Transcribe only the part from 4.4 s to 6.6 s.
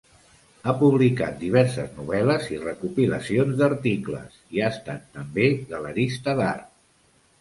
i ha estat també galerista